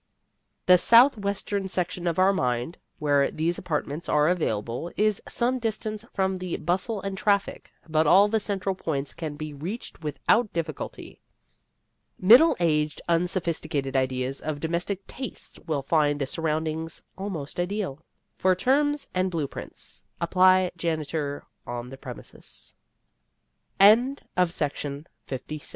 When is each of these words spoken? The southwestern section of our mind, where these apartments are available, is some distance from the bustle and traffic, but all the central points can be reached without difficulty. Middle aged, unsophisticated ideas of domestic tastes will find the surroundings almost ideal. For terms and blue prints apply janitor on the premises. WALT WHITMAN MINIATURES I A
The 0.65 0.79
southwestern 0.79 1.67
section 1.67 2.07
of 2.07 2.17
our 2.17 2.33
mind, 2.33 2.79
where 2.97 3.29
these 3.29 3.59
apartments 3.59 4.09
are 4.09 4.29
available, 4.29 4.91
is 4.97 5.21
some 5.27 5.59
distance 5.59 6.03
from 6.11 6.37
the 6.37 6.57
bustle 6.57 7.03
and 7.03 7.15
traffic, 7.15 7.69
but 7.87 8.07
all 8.07 8.27
the 8.27 8.39
central 8.39 8.73
points 8.73 9.13
can 9.13 9.35
be 9.35 9.53
reached 9.53 10.01
without 10.01 10.51
difficulty. 10.53 11.21
Middle 12.19 12.57
aged, 12.59 12.99
unsophisticated 13.07 13.95
ideas 13.95 14.41
of 14.41 14.59
domestic 14.59 15.05
tastes 15.05 15.59
will 15.67 15.83
find 15.83 16.19
the 16.19 16.25
surroundings 16.25 17.03
almost 17.15 17.59
ideal. 17.59 18.03
For 18.39 18.55
terms 18.55 19.05
and 19.13 19.29
blue 19.29 19.47
prints 19.47 20.03
apply 20.19 20.71
janitor 20.75 21.45
on 21.67 21.89
the 21.89 21.97
premises. 21.99 22.73
WALT 23.79 23.91
WHITMAN 23.91 24.19
MINIATURES 24.35 25.09
I 25.29 25.35
A 25.55 25.61